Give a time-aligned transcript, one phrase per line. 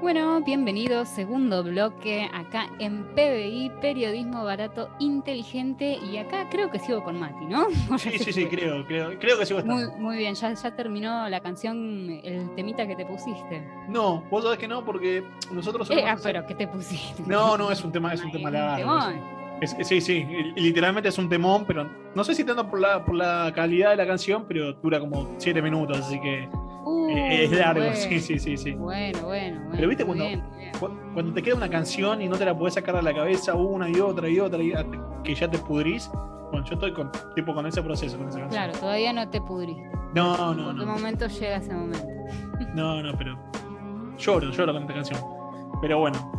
[0.00, 5.98] Bueno, bienvenidos, segundo bloque acá en PBI, Periodismo Barato Inteligente.
[6.10, 7.66] Y acá creo que sigo con Mati, ¿no?
[7.98, 9.62] Sí, sí, sí, creo, creo, creo que sigo.
[9.62, 13.62] Muy, muy bien, ya, ya terminó la canción, el temita que te pusiste.
[13.88, 17.22] No, vos sabés que no, porque nosotros eh, ah, pero ¿qué te pusiste?
[17.26, 19.00] No, no, es un tema, es un tema largo.
[19.82, 20.26] sí, sí,
[20.56, 23.96] literalmente es un temón, pero no sé si tanto por la, por la calidad de
[23.96, 26.48] la canción, pero dura como siete minutos, así que eh,
[27.10, 28.72] es largo, sí, sí, sí, sí.
[28.72, 30.24] Bueno, bueno, Pero viste cuando,
[31.14, 33.88] cuando te queda una canción y no te la puedes sacar de la cabeza una
[33.88, 34.72] y otra y otra, y
[35.24, 36.10] que ya te pudrís.
[36.50, 38.64] Bueno, yo estoy con, tipo con ese proceso, con esa canción.
[38.64, 39.88] Claro, todavía no te pudriste.
[40.14, 40.70] No, no, no.
[40.70, 42.06] En qué momento llega ese momento?
[42.74, 43.38] No, no, pero
[44.18, 45.20] lloro, lloro con esta canción.
[45.80, 46.32] Pero bueno,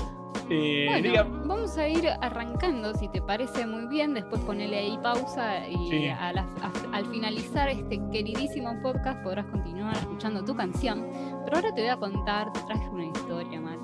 [0.52, 6.10] eh, vamos a ir arrancando, si te parece muy bien, después ponele ahí pausa y
[6.10, 11.08] al finalizar este queridísimo podcast podrás continuar escuchando tu canción.
[11.46, 13.82] Pero ahora te voy a contar, te traje una historia, Mati.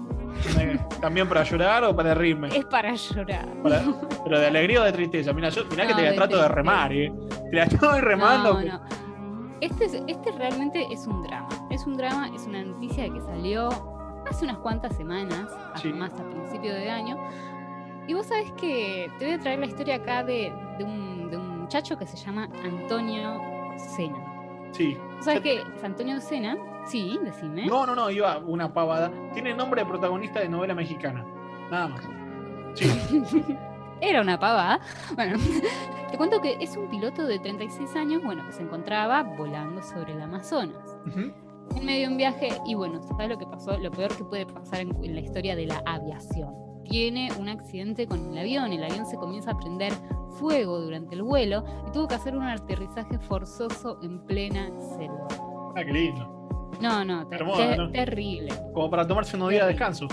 [1.02, 2.50] ¿También para llorar o para reírme?
[2.50, 3.48] Es para llorar.
[4.24, 5.34] pero de alegría o de tristeza.
[5.34, 7.12] Mira, yo, que te la trato de remar, ¿eh?
[7.50, 8.62] Te la estoy remando.
[8.62, 8.82] No,
[9.62, 11.48] Este, este realmente es un drama.
[11.70, 13.97] Es un drama, es una noticia que salió
[14.30, 15.56] hace unas cuantas semanas,
[15.96, 17.18] más a principio de año.
[18.08, 21.18] Y vos sabés que te voy a traer la historia acá de, un,
[21.60, 23.42] muchacho que se llama Antonio
[23.78, 24.18] Sena.
[24.72, 24.98] Sí.
[25.20, 25.62] ¿Sabes qué?
[25.76, 26.56] Es Antonio Sena.
[26.86, 27.66] Sí, decime.
[27.66, 29.12] No, no, no, iba una pavada.
[29.34, 31.26] Tiene nombre de protagonista de novela mexicana.
[31.70, 32.04] Nada más.
[32.76, 32.90] Sí.
[34.02, 34.80] Era una pavada.
[35.16, 35.38] Bueno,
[36.12, 40.14] te cuento que es un piloto de 36 años, bueno, que se encontraba volando sobre
[40.14, 40.96] el Amazonas
[41.76, 43.78] en medio de un viaje y bueno, ¿sabes lo que pasó?
[43.78, 46.54] Lo peor que puede pasar en, la historia de la aviación.
[46.84, 49.94] Tiene un accidente con el avión, el avión se comienza a prender
[50.40, 55.28] fuego durante el vuelo y tuvo que hacer un aterrizaje forzoso en plena selva.
[55.76, 56.38] Ah, qué lindo.
[56.80, 57.28] No, no,
[57.92, 58.54] terrible.
[58.74, 60.08] Como para tomarse unos días de descanso.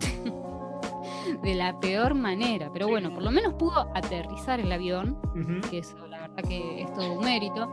[1.42, 5.18] de la peor manera, pero bueno, por lo menos pudo aterrizar el avión,
[5.70, 7.72] que eso la verdad que es todo un mérito.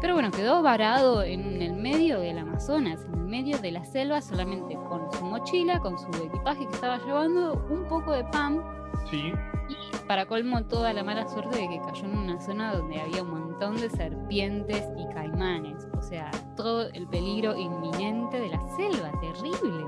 [0.00, 4.22] Pero bueno, quedó varado en el medio del Amazonas, en el medio de la selva,
[4.22, 8.62] solamente con su mochila, con su equipaje que estaba llevando, un poco de pan.
[9.10, 9.32] Sí.
[9.68, 13.22] Y para colmo, toda la mala suerte de que cayó en una zona donde había
[13.22, 15.86] un montón de serpientes y caimanes.
[15.98, 19.84] O sea, todo el peligro inminente de la selva, terrible.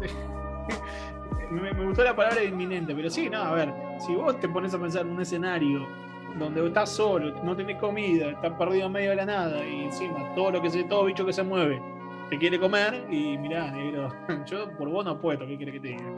[1.50, 4.72] me, me, gustó la palabra inminente, pero sí, no, a ver, si vos te pones
[4.72, 5.86] a pensar en un escenario
[6.36, 10.34] donde estás solo, no tenés comida, estás perdido en medio de la nada y encima
[10.34, 11.80] todo lo que se, todo bicho que se mueve
[12.28, 14.14] te quiere comer y mirá, negro,
[14.46, 16.10] yo por vos no puedo, ¿qué quiere que te diga?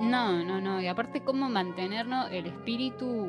[0.00, 3.28] No, no, no, y aparte cómo mantenernos el espíritu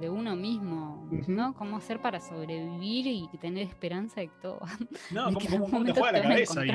[0.00, 1.54] de uno mismo, ¿no?
[1.54, 4.60] Cómo hacer para sobrevivir y tener esperanza de todo.
[5.10, 5.24] No,
[5.70, 6.70] ¿cómo, te juega la cabeza ahí?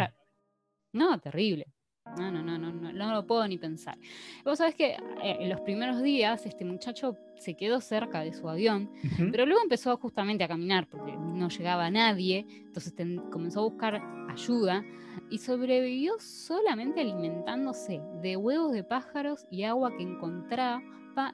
[0.94, 1.68] No, terrible.
[2.18, 3.98] No, no, no, no, no, no lo puedo ni pensar.
[4.44, 4.92] Vos sabés que
[5.24, 8.92] eh, en los primeros días este muchacho se quedó cerca de su avión,
[9.32, 12.94] pero luego empezó justamente a caminar porque no llegaba nadie, entonces
[13.32, 14.84] comenzó a buscar ayuda
[15.30, 20.82] y sobrevivió solamente alimentándose de huevos de pájaros y agua que encontraba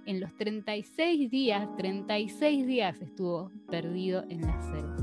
[0.06, 4.95] en los 36 días, 36 días estuvo perdido en la selva.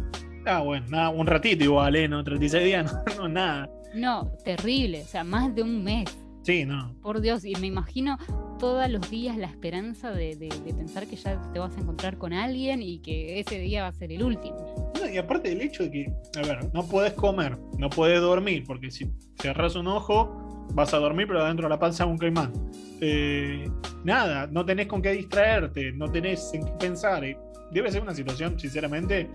[0.46, 2.08] Ah, bueno, nada, un ratito igual, ¿eh?
[2.08, 3.68] No, 36 días, no nada.
[3.94, 6.04] No, terrible, o sea, más de un mes.
[6.42, 6.94] Sí, no.
[7.00, 8.18] Por Dios, y me imagino
[8.58, 10.36] todos los días la esperanza de,
[10.76, 13.92] pensar que ya te vas a encontrar con alguien y que ese día va a
[13.92, 14.92] ser el último.
[15.12, 18.90] y aparte del hecho de que, a ver, no puedes comer, no puedes dormir, porque
[18.90, 22.52] si cerras un ojo, vas a dormir, pero adentro de la panza un caimán.
[23.00, 23.68] Eh,
[24.04, 27.24] nada, no tenés con qué distraerte, no tenés en qué pensar
[27.74, 29.28] debe ser una situación, sinceramente.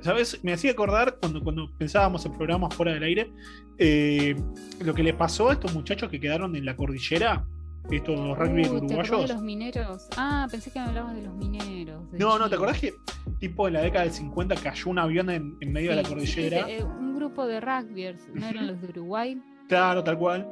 [0.00, 0.42] ¿Sabes?
[0.42, 3.32] Me hacía acordar cuando, cuando pensábamos en programas fuera del aire,
[3.78, 4.36] eh,
[4.80, 7.44] lo que le pasó a estos muchachos que quedaron en la cordillera,
[7.90, 9.28] estos uh, rugby uruguayos.
[9.28, 10.08] de los mineros?
[10.16, 12.04] Ah, pensé que me hablabas de los mineros.
[12.12, 12.94] no, no, ¿te acordás que
[13.40, 16.66] tipo en la década del 50 cayó un avión en, medio de la cordillera?
[16.66, 19.40] Sí, eh, un grupo de rugbyers, ¿no eran los de Uruguay?
[19.68, 20.48] Claro, tal cual.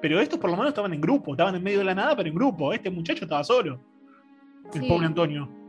[0.00, 2.28] Pero estos por lo menos estaban en grupo, estaban en medio de la nada, pero
[2.28, 2.72] en grupo.
[2.72, 3.80] Este muchacho estaba solo.
[4.72, 5.59] El pobre Antonio.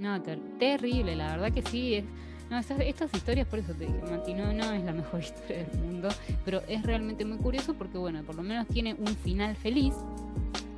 [0.00, 0.18] No,
[0.58, 1.96] terrible, la verdad que sí.
[1.96, 2.04] Es,
[2.48, 6.08] no, estas, historias, por eso te dije, Mati, no, es la mejor historia del mundo,
[6.42, 9.94] pero es realmente muy curioso porque, bueno, por lo menos tiene un final feliz.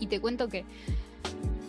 [0.01, 0.65] Y te cuento que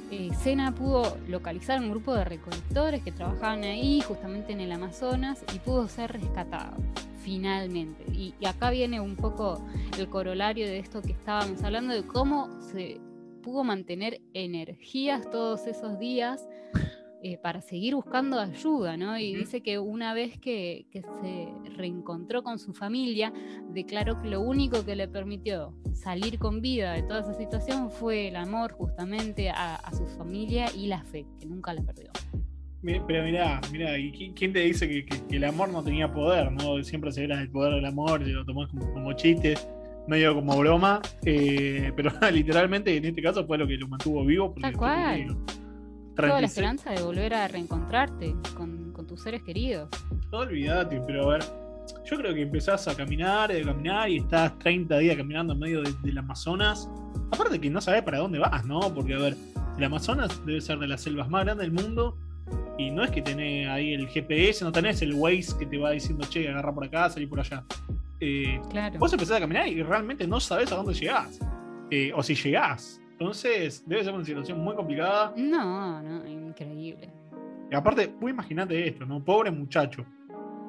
[0.09, 5.43] eh, Sena pudo localizar un grupo de recolectores que trabajaban ahí, justamente en el Amazonas,
[5.53, 6.77] y pudo ser rescatado
[7.23, 8.03] finalmente.
[8.11, 9.63] Y, acá viene un poco
[9.99, 12.99] el corolario de esto que estábamos hablando, de cómo se
[13.43, 16.43] pudo mantener energías todos esos días
[17.25, 19.17] eh, para seguir buscando ayuda, ¿no?
[19.17, 23.31] Y dice que una vez que, se reencontró con su familia,
[23.69, 28.27] declaró que lo único que le permitió salir con vida de toda esa situación fue
[28.27, 32.11] el amor justamente a, su familia y la fe, que nunca la perdió.
[32.81, 36.83] Pero mirá, mirá, ¿y quién te dice que, el amor no tenía poder, no?
[36.83, 39.55] Siempre se era el poder del amor, y lo tomás como, como chiste,
[40.07, 44.53] medio como broma, eh, pero literalmente en este caso fue lo que lo mantuvo vivo.
[44.59, 45.37] Tal cual.
[46.15, 49.89] Toda la esperanza de volver a reencontrarte con, tus seres queridos.
[50.31, 51.43] Olvídate, pero a ver,
[52.05, 55.81] yo creo que empezás a caminar, a caminar y estás 30 días caminando en medio
[55.81, 56.89] del Amazonas.
[57.31, 58.79] Aparte que no sabes para dónde vas, ¿no?
[58.93, 59.35] Porque, a ver,
[59.77, 62.17] el Amazonas debe ser de las selvas más grandes del mundo.
[62.77, 65.91] Y no es que tenés ahí el GPS, no tenés el Waze que te va
[65.91, 67.63] diciendo, che, agarra por acá, salí por allá.
[68.19, 68.99] Eh, claro.
[68.99, 71.39] Vos empezás a caminar y realmente no sabes a dónde llegás.
[71.91, 73.02] Eh, o si llegás.
[73.13, 75.33] Entonces, debe ser una situación muy complicada.
[75.37, 77.09] No, no, increíble.
[77.71, 79.23] Y aparte, vos imaginate esto, ¿no?
[79.23, 80.05] Pobre muchacho.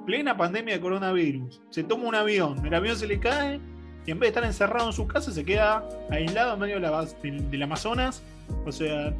[0.06, 1.61] Plena pandemia de coronavirus.
[1.70, 3.61] Se toma un avión, el avión se le cae
[4.06, 6.81] y en vez de estar encerrado en su casa se queda aislado en medio de
[6.82, 8.23] la, del, Amazonas.
[8.67, 9.14] O sea.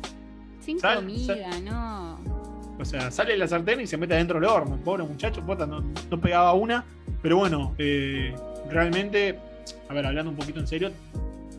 [0.61, 2.19] Sin comida, no.
[2.79, 4.77] O sea, sale de la sartén y se mete adentro del horno.
[4.85, 5.81] Pobre muchacho, no,
[6.11, 6.85] no pegaba una.
[7.23, 8.35] Pero bueno, eh,
[8.71, 9.39] realmente,
[9.89, 10.91] a ver, hablando un poquito en serio,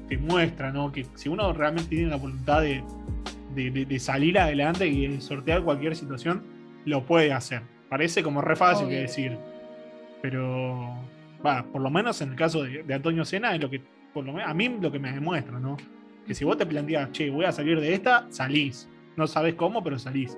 [0.08, 0.92] te muestra, ¿no?
[0.92, 2.84] Que si uno realmente tiene la voluntad de,
[4.00, 6.44] salir adelante y sortear cualquier situación,
[6.86, 7.62] lo puede hacer.
[7.90, 9.38] Parece como re fácil que decir.
[10.22, 10.96] Pero,
[11.46, 13.82] va, por lo menos en el caso de, Antonio Sena, es lo que,
[14.14, 15.78] por lo menos, a mí lo que me demuestra, ¿no?
[16.26, 18.90] Que si vos te planteas, che, voy a salir de esta, salís.
[19.16, 20.38] No sabes cómo, pero salís.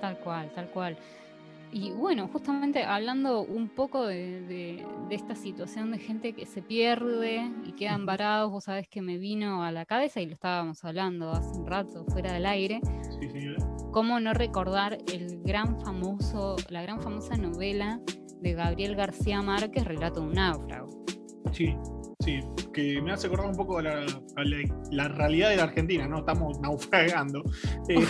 [0.00, 0.96] Tal cual, tal cual.
[1.72, 7.72] Y bueno, justamente hablando un poco de, esta situación de gente que se pierde y
[7.72, 11.58] quedan varados, vos sabés que me vino a la cabeza y lo estábamos hablando hace
[11.58, 12.80] un rato fuera del aire.
[13.18, 13.28] Sí,
[13.90, 18.00] ¿Cómo no recordar el gran famoso, la gran famosa novela
[18.40, 20.90] de Gabriel García Márquez, Relato de un náufrago?
[21.52, 21.74] Sí,
[22.22, 22.38] Sí,
[22.72, 26.18] que me hace acordar un poco a la, realidad de la Argentina, ¿no?
[26.18, 27.42] Estamos naufragando.
[27.88, 28.06] Eh,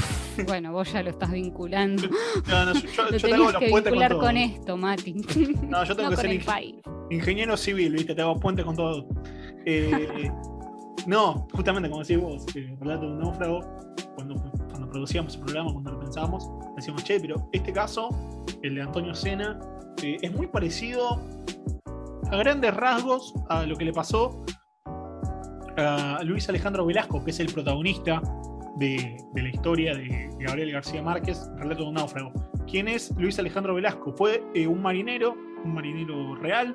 [0.47, 2.03] bueno, vos ya lo estás vinculando.
[2.47, 5.15] No, no, yo, lo tengo que vincular con, esto, Mati.
[5.63, 6.43] No, yo tengo que ser
[7.11, 8.15] ingeniero civil, ¿viste?
[8.15, 9.07] Te hago puentes con todo.
[9.65, 10.31] Eh,
[11.07, 13.61] no, justamente como decís vos, el relato de un náufrago,
[14.15, 14.35] cuando,
[14.69, 18.11] cuando producíamos el programa, cuando lo pensábamos, decíamos, che, pero este caso,
[18.63, 19.59] el de Antonio Sena,
[20.03, 21.23] eh, es muy parecido
[22.33, 24.43] a grandes rasgos a lo que le pasó
[25.77, 28.23] a Luis Alejandro Velasco, que es el protagonista
[28.77, 32.33] de, la historia de, Gabriel García Márquez, Relato de un náufrago.
[32.67, 34.15] ¿Quién es Luis Alejandro Velasco?
[34.15, 36.75] Fue eh, un marinero, un marinero real,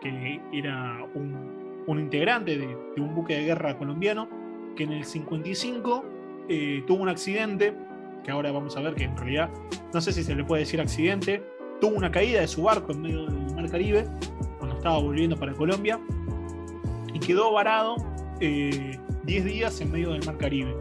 [0.00, 2.66] que era un, integrante de,
[3.00, 4.28] un buque de guerra colombiano,
[4.74, 6.04] que en el 55
[6.48, 7.76] eh, tuvo un accidente,
[8.24, 9.50] que ahora vamos a ver que en realidad
[9.94, 11.44] no sé si se le puede decir accidente,
[11.80, 14.04] tuvo una caída de su barco en medio del mar Caribe
[14.94, 16.00] volviendo para Colombia
[17.12, 17.96] y quedó varado
[18.40, 20.74] 10 eh, días en medio del Mar Caribe,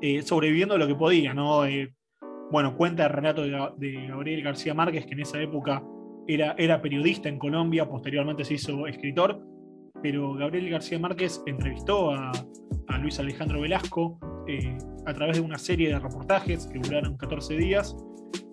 [0.00, 1.64] eh, sobreviviendo lo que podía, ¿no?
[1.64, 1.94] Eh,
[2.50, 5.82] bueno, cuenta el relato de, Gabriel García Márquez, que en esa época
[6.26, 9.42] era, periodista en Colombia, posteriormente se hizo escritor,
[10.02, 14.18] pero Gabriel García Márquez entrevistó a Luis Alejandro Velasco
[15.06, 17.96] a través de una serie de reportajes que duraron 14 días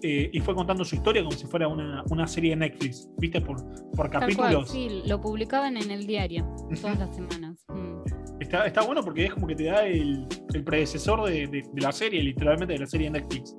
[0.02, 3.42] eh, y fue contando su historia como si fuera una, serie de Netflix, ¿viste?
[3.42, 3.58] Por,
[3.92, 4.70] por capítulos.
[4.70, 6.46] sí, lo publicaban en el diario
[6.82, 7.66] todas las semanas.
[7.70, 7.96] Mm.
[8.40, 10.28] Está, bueno porque es como que te da el,
[10.64, 13.56] predecesor de, la serie, literalmente de la serie de Netflix.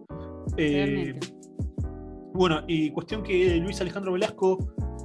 [0.56, 1.18] Eh,
[2.32, 4.58] bueno, y cuestión que Luis Alejandro Velasco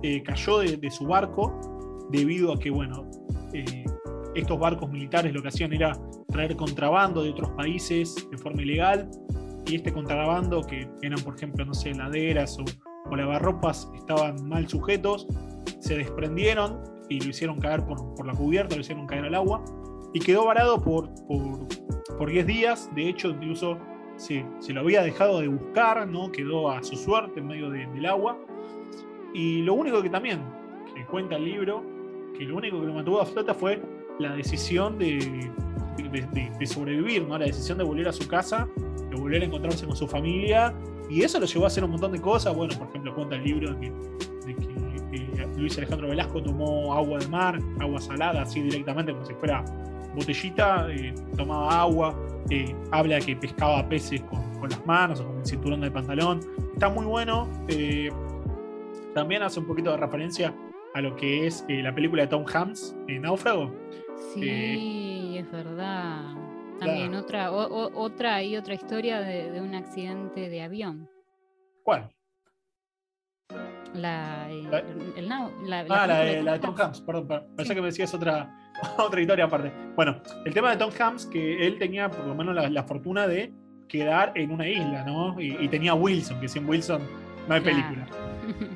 [0.04, 3.10] eh, cayó de, su barco debido a que, bueno,
[4.36, 5.98] estos barcos militares lo que hacían era
[6.28, 9.10] traer contrabando de otros países de forma ilegal
[9.66, 12.66] y este contrabando, que eran por ejemplo, no sé, laderas o,
[13.10, 15.28] o lavarropas, estaban mal sujetos,
[15.80, 19.64] se desprendieron y lo hicieron caer por, la cubierta, lo hicieron caer al agua
[20.14, 21.10] y quedó varado por,
[22.18, 22.90] por, 10 días.
[22.96, 23.78] De hecho, incluso
[24.16, 26.32] se, se, lo había dejado de buscar, ¿no?
[26.32, 28.40] quedó a su suerte en medio del agua.
[29.34, 30.42] Y lo único que también,
[30.96, 31.84] que cuenta el libro,
[32.38, 33.82] que lo único que lo mantuvo a flota fue
[34.20, 35.52] la decisión de,
[36.60, 37.38] de, sobrevivir, ¿no?
[37.38, 38.68] la decisión de volver a su casa
[39.12, 40.74] de volver a encontrarse con su familia.
[41.10, 42.56] Y eso lo llevó a hacer un montón de cosas.
[42.56, 43.92] Bueno, por ejemplo, cuenta el libro de que,
[45.58, 49.64] Luis Alejandro Velasco tomó agua de mar, agua salada, así directamente, como si fuera
[50.16, 52.16] botellita, eh, tomaba agua,
[52.50, 56.40] eh, habla que pescaba peces con, las manos o con el cinturón del pantalón.
[56.74, 57.48] Está muy bueno.
[57.68, 58.10] Eh,
[59.14, 60.54] también hace un poquito de referencia
[60.94, 63.74] a lo que es la película de Tom Hanks, Náufrago.
[64.34, 66.42] Sí, es verdad
[66.82, 71.10] también otra, otra y otra historia de, un accidente de avión.
[71.84, 72.10] ¿Cuál?
[73.94, 79.46] La, eh, ah, la, de, Tom Hanks, perdón, pensé que me decías otra, otra historia
[79.46, 79.72] aparte.
[79.96, 83.54] Bueno, el tema de Tom Hanks, que él tenía por lo menos la, fortuna de
[83.88, 85.40] quedar en una isla, ¿no?
[85.40, 87.02] Y, tenía Wilson, que sin Wilson
[87.48, 88.08] no hay película.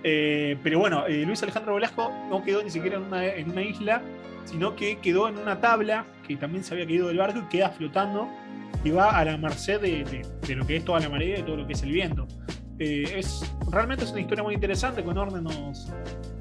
[0.08, 4.02] Eh, pero bueno, eh, Luis Alejandro Velasco no quedó ni siquiera en una, en isla,
[4.46, 7.70] sino que quedó en una tabla que también se había caído del barco y queda
[7.70, 8.30] flotando
[8.84, 11.66] y va a la merced de, lo que es toda la marea y todo lo
[11.66, 12.28] que es el viento.
[12.78, 15.92] Eh, es, realmente es una historia muy interesante, con Orne nos,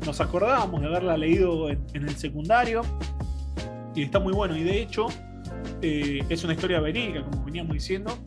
[0.05, 2.83] nos acordábamos de haberla leído en, el secundario
[3.95, 5.07] y está muy bueno y de hecho
[5.81, 8.19] es una historia verídica, como veníamos diciendo,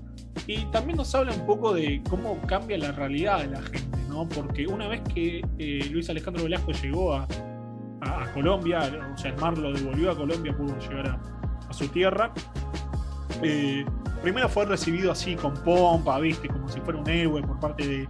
[0.48, 3.87] y también nos habla un poco de cómo cambia la realidad de la gente,
[4.18, 4.30] ¿no?
[4.30, 7.28] porque una vez que eh, Luis Alejandro Velasco llegó a,
[8.02, 8.80] a, Colombia,
[9.14, 12.32] o sea, el mar lo devolvió a Colombia, pudo llegar a, a su tierra.
[13.44, 13.86] Eh,
[14.22, 18.08] primero fue recibido así con pompa, viste, como si fuera un héroe por parte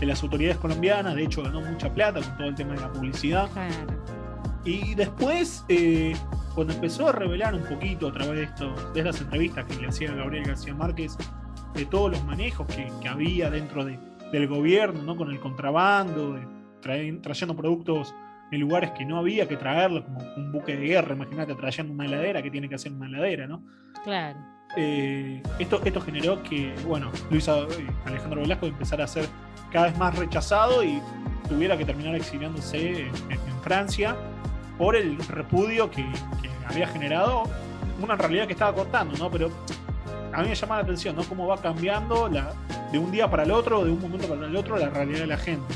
[0.00, 1.14] de, las autoridades colombianas.
[1.14, 3.48] De hecho, ganó mucha plata con todo el tema de la publicidad.
[4.64, 6.14] Y después, eh,
[6.54, 9.88] cuando empezó a revelar un poquito a través de, esto, de estas entrevistas que le
[9.88, 11.16] hacía Gabriel García Márquez,
[11.74, 13.84] de todos los manejos que, había dentro
[14.32, 15.16] del gobierno, ¿no?
[15.16, 16.38] con el contrabando,
[16.80, 18.14] trayendo productos
[18.50, 22.06] en lugares que no había que traerlo, como un buque de guerra, imagínate trayendo una
[22.06, 23.62] heladera, que tiene que hacer una heladera, ¿no?
[24.04, 24.38] Claro.
[24.76, 29.26] Eh, esto, esto generó que, bueno, Luis Alejandro Velasco empezara a ser
[29.72, 31.00] cada vez más rechazado y
[31.48, 34.14] tuviera que terminar exiliándose en, Francia
[34.78, 36.06] por el repudio que,
[36.68, 37.44] había generado
[38.00, 39.28] una realidad que estaba cortando, ¿no?
[39.28, 39.50] Pero
[40.36, 41.24] a mí me llama la atención, ¿no?
[41.24, 42.52] Cómo va cambiando la,
[42.92, 45.26] de un día para el otro, de un momento para el otro, la realidad de
[45.28, 45.74] la gente.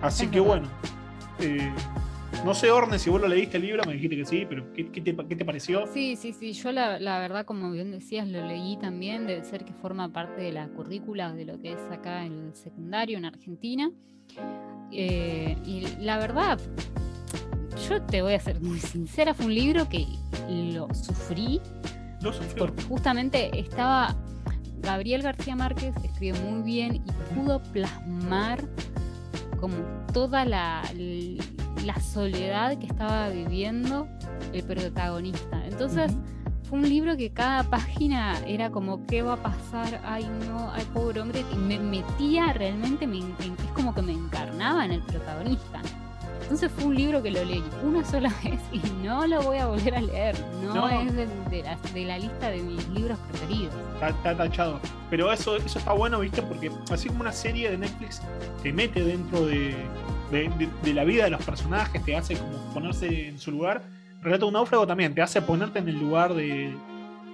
[0.00, 0.66] Así que bueno,
[1.38, 1.70] eh,
[2.46, 4.84] no sé, Orne, si vos lo leíste el libro, me dijiste que sí, pero ¿qué,
[5.02, 5.86] te, pareció?
[5.92, 6.54] Sí, sí, sí.
[6.54, 9.26] Yo la, verdad, como bien decías, lo leí también.
[9.26, 12.54] Debe ser que forma parte de la currícula de lo que es acá en el
[12.54, 13.90] secundario en Argentina.
[14.90, 16.58] Eh, y la verdad,
[17.86, 20.06] yo te voy a ser muy sincera, fue un libro que
[20.48, 21.60] lo sufrí.
[22.22, 22.58] Lo sufrí.
[22.58, 24.16] Porque justamente estaba.
[24.82, 28.66] Gabriel García Márquez escribe muy bien y pudo plasmar
[29.60, 29.74] como
[30.14, 30.82] toda la,
[31.84, 34.08] la soledad que estaba viviendo
[34.54, 35.62] el protagonista.
[35.66, 36.12] Entonces,
[36.70, 40.00] fue un libro que cada página era como, ¿qué va a pasar?
[40.04, 41.44] Ay, no, ay, pobre hombre.
[41.52, 45.82] Y me metía realmente, me, es como que me encarnaba en el protagonista.
[46.50, 49.66] Entonces fue un libro que lo leí una sola vez y no lo voy a
[49.66, 50.34] volver a leer.
[50.64, 53.72] No, es de, la, lista de mis libros preferidos.
[54.02, 54.80] Está, tachado.
[55.10, 56.42] Pero eso, eso está bueno, ¿viste?
[56.42, 58.20] Porque así como una serie de Netflix
[58.64, 59.76] te mete dentro de,
[60.92, 63.82] la vida de los personajes, te hace como ponerse en su lugar.
[64.20, 66.74] Relato de un náufrago también te hace ponerte en el lugar de,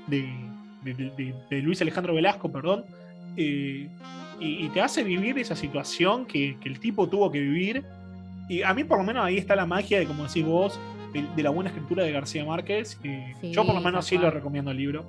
[0.09, 2.85] de, Luis Alejandro Velasco, perdón.
[3.39, 3.89] Eh,
[4.41, 7.83] y, te hace vivir esa situación que, que el tipo tuvo que vivir
[8.49, 10.79] y a mí por lo menos ahí está la magia de, como decís vos,
[11.13, 12.99] de, la buena escritura de García Márquez.
[13.43, 15.05] yo por lo menos sí lo recomiendo el libro.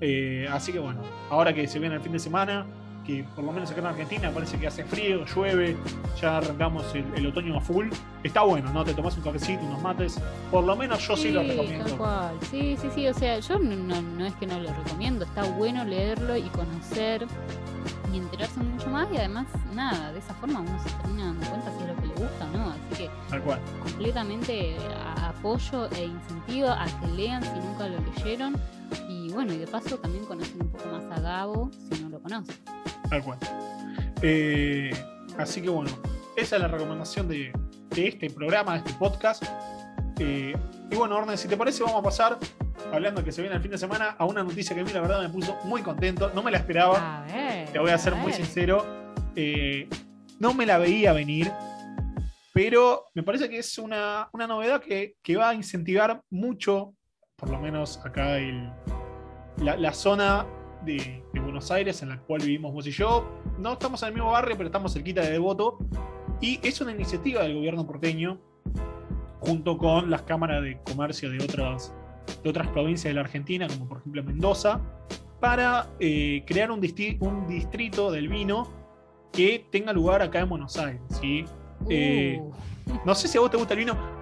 [0.00, 2.66] Eh, así que bueno, ahora que se viene el fin de semana,
[3.04, 5.76] que por lo menos acá en Argentina parece que hace frío, llueve,
[6.20, 7.88] ya arrancamos el, otoño a full.
[8.22, 8.84] Está bueno, ¿no?
[8.84, 10.20] Te tomas un cafecito, unos mates.
[10.50, 12.32] Por lo menos yo sí, lo recomiendo.
[12.50, 13.08] Sí, sí, sí.
[13.08, 15.24] O sea, yo no, no es que no lo recomiendo.
[15.24, 17.26] Está bueno leerlo y conocer
[18.12, 19.08] y enterarse mucho más.
[19.12, 22.06] Y además, nada, de esa forma uno se termina dando cuenta si es lo que
[22.06, 22.70] le gusta o no.
[22.70, 23.60] Así que Tal cual.
[23.82, 24.76] completamente
[25.22, 28.56] apoyo e incentivo a que lean si nunca lo leyeron.
[29.08, 32.20] Y bueno, y de paso también conocen un poco más a Gabo si no lo
[32.20, 32.56] conocen.
[33.08, 33.38] Tal cual.
[34.22, 34.90] Eh,
[35.38, 35.90] así que bueno,
[36.36, 37.52] esa es la recomendación de,
[37.96, 39.44] este programa, de este podcast.
[40.18, 40.56] Eh,
[40.90, 42.38] y bueno, Orne, si te parece, vamos a pasar,
[42.92, 45.00] hablando que se viene el fin de semana, a una noticia que a mí la
[45.00, 46.30] verdad me puso muy contento.
[46.34, 47.24] No me la esperaba.
[47.72, 48.86] te voy a ser muy sincero.
[49.36, 49.88] Eh,
[50.38, 51.52] no me la veía venir.
[52.52, 56.94] Pero me parece que es una, novedad que, va a incentivar mucho,
[57.36, 58.68] por lo menos acá, el,
[59.58, 60.44] la, la zona
[60.84, 63.26] de, Buenos Aires en la cual vivimos vos y yo.
[63.58, 65.78] No estamos en el mismo barrio, pero estamos cerquita de Devoto.
[66.40, 68.40] Y es una iniciativa del gobierno porteño,
[69.40, 71.94] junto con las cámaras de comercio de otras,
[72.42, 74.80] de otras provincias de la Argentina, como por ejemplo Mendoza,
[75.40, 76.80] para eh, crear un,
[77.20, 78.68] un, distrito del vino
[79.32, 81.00] que tenga lugar acá en Buenos Aires.
[81.20, 81.44] ¿sí?
[81.88, 82.52] Eh, uh.
[83.04, 84.18] no sé si a vos te gusta el vino.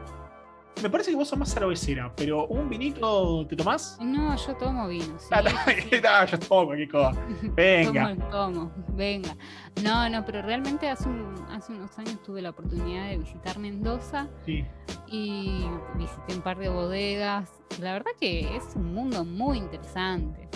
[0.82, 3.96] Me parece que vos sos más cervecera, pero ¿un vinito te tomás?
[3.98, 5.18] No, yo tomo vino.
[5.18, 7.18] Sí, ah, yo tomo cualquier cosa.
[7.54, 8.14] Venga.
[8.14, 9.34] tomo, tomo, venga.
[9.82, 11.08] No, no, pero realmente hace,
[11.48, 14.28] hace unos años tuve la oportunidad de visitar Mendoza.
[14.44, 14.66] Sí.
[15.08, 17.50] Y visité un par de bodegas.
[17.80, 20.48] La verdad que es un mundo muy interesante.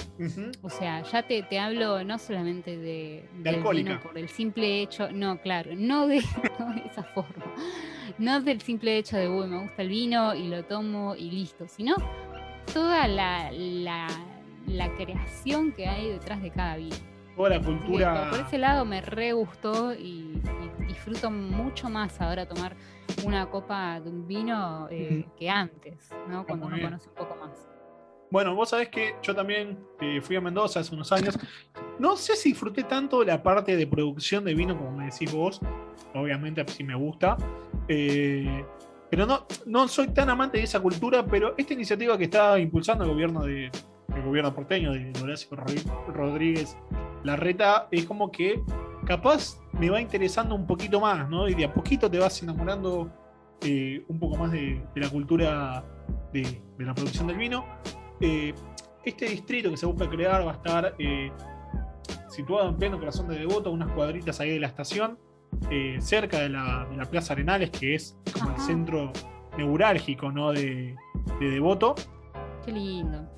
[0.62, 4.00] O sea, ya te, te, hablo no solamente de, de alcohólica.
[4.00, 7.44] por el simple hecho, no, claro, no de, esa forma,
[8.18, 11.66] no del simple hecho de, uy, me gusta el vino y lo tomo y listo,
[11.68, 11.96] sino
[12.72, 14.08] toda la, la,
[14.98, 16.96] creación que hay detrás de cada vino.
[17.40, 18.28] Toda la cultura.
[18.28, 20.42] por ese lado me re gustó y,
[20.86, 22.76] disfruto mucho más ahora tomar
[23.24, 26.44] una copa de un vino eh, que antes, ¿no?
[26.44, 27.66] Cuando uno conoce un poco más.
[28.30, 31.38] Bueno, vos sabés que yo también eh, fui a Mendoza hace unos años.
[31.98, 35.60] No sé si disfruté tanto la parte de producción de vino como me decís vos.
[36.12, 37.38] Obviamente sí me gusta.
[37.88, 38.66] Eh,
[39.08, 43.04] pero no, no soy tan amante de esa cultura, pero esta iniciativa que está impulsando
[43.04, 43.70] el gobierno de
[44.14, 45.56] el gobierno porteño de Horacio
[46.08, 46.76] Rodríguez
[47.24, 48.62] Larreta es como que
[49.06, 51.48] capaz me va interesando un poquito más, ¿no?
[51.48, 53.10] Y de a poquito te vas enamorando
[53.62, 55.84] eh, un poco más de, la cultura
[56.32, 57.64] de, de, la producción del vino.
[58.20, 58.54] Eh,
[59.04, 61.30] este distrito que se busca crear va a estar eh,
[62.28, 65.18] situado en pleno corazón de Devoto, unas cuadritas ahí de la estación,
[65.98, 69.12] cerca de la, Plaza Arenales, que es como el centro
[69.58, 70.52] neurálgico ¿no?
[70.52, 70.96] de,
[71.40, 71.94] Devoto.
[72.64, 73.28] Qué lindo.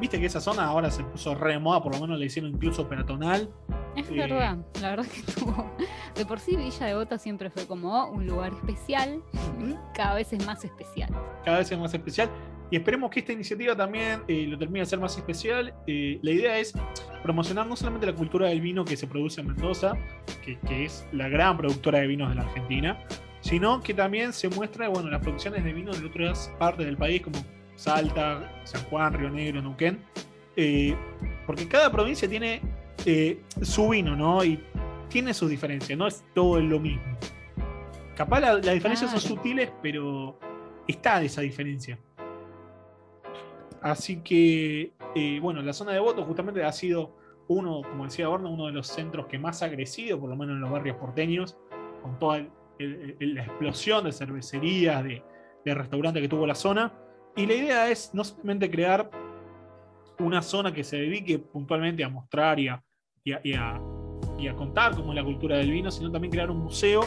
[0.00, 2.88] Viste que esa zona ahora se puso re moda, por lo menos le hicieron incluso
[2.88, 3.50] peatonal.
[3.96, 5.70] Es verdad, la verdad que tuvo.
[6.14, 9.22] De por sí Villa Devoto siempre fue como un lugar especial,
[9.94, 11.10] cada vez es más especial.
[11.44, 12.30] Cada vez es más especial
[12.72, 15.74] y esperemos que esta iniciativa también eh, lo termine de hacer más especial.
[15.86, 16.72] Eh, la idea es
[17.22, 19.92] promocionar no solamente la cultura del vino que se produce en Mendoza,
[20.42, 22.98] que, es la gran productora de vinos de la Argentina,
[23.42, 27.20] sino que también se muestra bueno, las producciones de vinos de otras partes del país,
[27.20, 27.40] como
[27.76, 30.04] Salta, San Juan, Río Negro, Neuquén,
[30.56, 30.96] eh,
[31.46, 32.60] porque cada provincia tiene
[33.62, 34.44] su vino, ¿no?
[34.44, 34.62] Y
[35.08, 37.18] tiene sus diferencias, no es todo lo mismo.
[38.16, 40.38] Capaz las diferencias son sutiles, pero
[40.86, 41.98] está esa diferencia.
[43.80, 47.16] Así que, eh, bueno, la zona de voto justamente ha sido
[47.48, 50.54] uno, como decía Borna, uno de los centros que más ha crecido, por lo menos
[50.54, 51.56] en los barrios porteños,
[52.00, 52.46] con toda
[52.78, 55.22] la explosión de cervecerías, de,
[55.64, 56.92] restaurantes que tuvo la zona.
[57.36, 59.10] Y la idea es no solamente crear
[60.18, 62.82] una zona que se dedique puntualmente a mostrar y a,
[63.24, 63.80] y a,
[64.56, 67.02] contar cómo es la cultura del vino, sino también crear un museo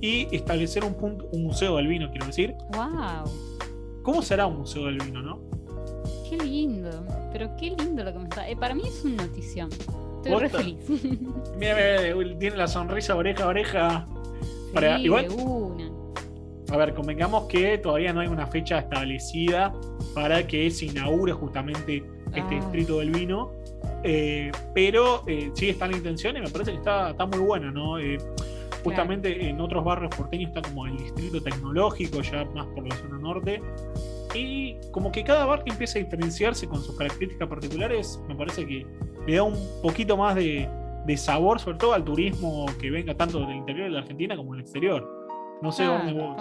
[0.00, 2.54] y establecer un, punto, un museo del vino, quiero decir.
[2.74, 4.02] ¡Wow!
[4.02, 5.52] ¿Cómo será un museo del vino, no?
[6.36, 6.90] qué lindo.
[7.32, 8.48] Pero qué lindo lo que me está.
[8.48, 9.70] Eh, para mí es una notición.
[9.70, 10.78] Estoy re feliz.
[11.58, 14.08] mira, mira, tiene la sonrisa oreja a oreja.
[14.72, 15.28] Para, igual.
[16.72, 19.72] A ver, convengamos que todavía no hay una fecha establecida
[20.14, 22.02] para que se inaugure justamente
[22.34, 22.60] este ah.
[22.60, 23.52] distrito del vino.
[24.04, 27.70] Eh, pero eh, sí está la intención y me parece que está, está muy buena,
[27.70, 27.98] ¿no?
[28.82, 33.18] justamente en otros barrios porteños está como el distrito tecnológico, ya más por la zona
[33.18, 33.62] norte.
[34.34, 38.86] Y como que cada barrio empieza a diferenciarse con sus características particulares, me parece que
[39.26, 40.68] le da un poquito más de,
[41.16, 44.62] sabor, sobre todo al turismo que venga tanto del interior de la Argentina como del
[44.62, 45.21] exterior.
[45.62, 46.36] No sé dónde vos.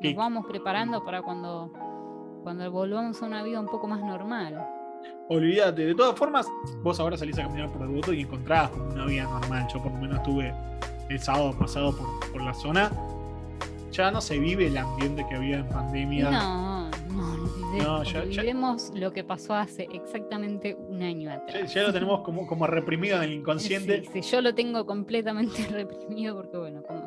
[0.00, 1.72] Nos vamos preparando para cuando,
[2.44, 4.64] cuando volvamos a una vida un poco más normal.
[5.28, 6.46] Olvídate, de todas formas,
[6.82, 9.66] vos ahora salís a caminar por el voto y encontrás como una vida normal.
[9.72, 10.54] Yo por lo menos estuve
[11.08, 12.92] el sábado pasado por, por la zona.
[13.90, 16.30] Ya no se vive el ambiente que había en pandemia.
[16.30, 16.67] No,
[17.18, 18.04] no,
[18.54, 21.72] no lo que pasó hace exactamente un año atrás.
[21.72, 24.04] Ya, lo tenemos como, como reprimido en el inconsciente.
[24.12, 27.04] Sí, yo lo tengo completamente reprimido porque, bueno, como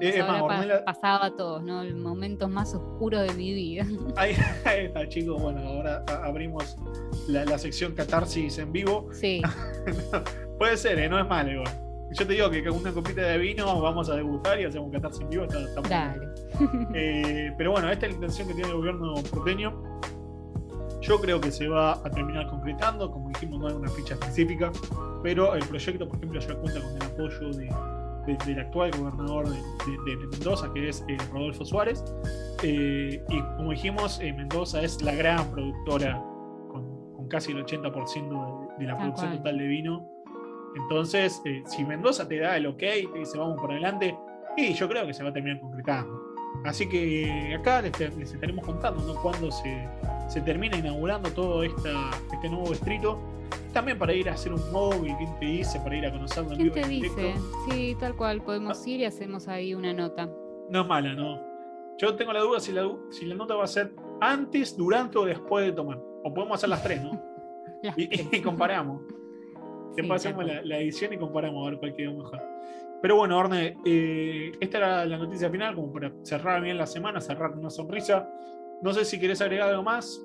[0.85, 1.81] pasaba a todos, ¿no?
[1.81, 3.85] El momento más oscuro de mi vida.
[4.15, 5.41] Ahí, está, chicos.
[5.41, 6.77] Bueno, ahora abrimos
[7.27, 9.07] la, sección catarsis en vivo.
[9.11, 9.41] Sí.
[10.57, 11.09] puede ser, ¿eh?
[11.09, 11.90] No es malo igual.
[12.13, 14.93] Yo te digo que con una copita de vino vamos a degustar y hacemos un
[14.93, 15.45] catarsis en vivo.
[15.45, 16.27] Está, Dale.
[16.93, 19.81] Eh, pero bueno, esta es la intención que tiene el gobierno porteño.
[21.01, 24.71] Yo creo que se va a terminar concretando, como dijimos, no hay una fecha específica,
[25.23, 27.49] pero el proyecto, por ejemplo, ya cuenta con el apoyo
[28.45, 32.03] del actual gobernador de, Mendoza, que es eh, Rodolfo Suárez.
[32.61, 36.21] Eh, y como dijimos, Mendoza es la gran productora,
[36.69, 40.20] con, casi el 80% de, la producción total de vino
[40.75, 44.15] entonces, eh, si Mendoza te da el ok, te dice vamos por adelante,
[44.57, 46.31] y yo creo que se va a terminar concretando.
[46.65, 49.19] Así que acá les, estaremos contando ¿no?
[49.21, 49.87] cuándo se,
[50.27, 53.19] se, termina inaugurando todo esta, este nuevo distrito.
[53.73, 55.79] También para ir a hacer un móvil, ¿quién te dice?
[55.79, 57.33] Para ir a conocerlo ¿Quién te dice?
[57.69, 58.89] Sí, tal cual, podemos ah.
[58.89, 60.29] ir y hacemos ahí una nota.
[60.69, 61.41] No es mala, ¿no?
[61.97, 65.25] Yo tengo la duda si la, si la nota va a ser antes, durante o
[65.25, 65.97] después de tomar.
[66.23, 67.11] O podemos hacer las tres, ¿no?
[67.95, 69.01] y comparamos.
[69.95, 72.41] Después hacemos la, edición y comparamos a ver cuál quedó mejor.
[73.01, 77.19] Pero bueno, Orne, eh, esta era la noticia final, como para cerrar bien la semana,
[77.19, 78.29] cerrar una sonrisa.
[78.81, 80.21] No sé si querés agregar algo más.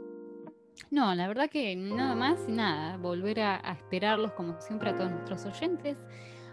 [0.90, 2.96] No, la verdad que nada más y nada.
[2.98, 6.04] Volver a, esperarlos como siempre a todos nuestros oyentes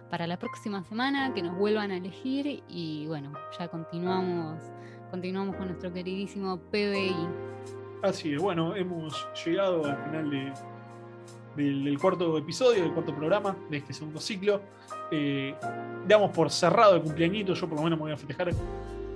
[0.09, 4.61] para la próxima semana, que nos vuelvan a elegir y bueno, ya continuamos,
[5.09, 7.15] continuamos con nuestro queridísimo PBI.
[8.03, 10.53] Así es, bueno, hemos llegado al final
[11.55, 14.61] del, cuarto episodio, del cuarto programa de este segundo ciclo.
[15.11, 15.55] Eh,
[16.07, 18.51] damos por cerrado el cumpleañito, yo por lo menos me voy a festejar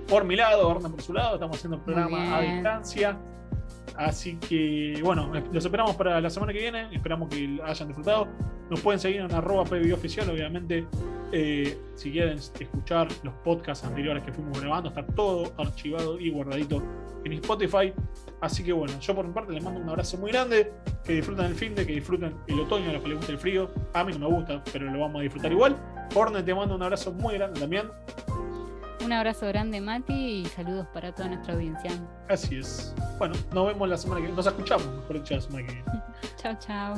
[0.08, 3.18] por mi lado, Orna por su lado, estamos haciendo el programa a distancia.
[3.96, 6.88] Así que, bueno, los esperamos para la semana que viene.
[6.92, 8.28] Esperamos que hayan disfrutado.
[8.70, 10.86] Nos pueden seguir en arroba oficial, obviamente.
[11.32, 16.82] Eh, si quieren escuchar los podcasts anteriores que fuimos grabando, está todo archivado y guardadito
[17.24, 17.92] en Spotify.
[18.40, 20.72] Así que bueno, yo por mi parte les mando un abrazo muy grande.
[21.04, 23.38] Que disfruten el fin de, que disfruten el otoño, a los que les gusta el
[23.38, 23.70] frío.
[23.94, 25.76] A mí no me gusta, pero lo vamos a disfrutar igual.
[26.14, 27.88] Orne, te mando un abrazo muy grande también.
[29.04, 31.90] Un abrazo grande, Mati, y saludos para toda nuestra audiencia.
[32.28, 32.94] Así es.
[33.18, 34.36] Bueno, nos vemos la semana que viene.
[34.36, 35.92] Nos escuchamos, mejor dicho, la semana que viene.
[36.36, 36.94] chao, chao.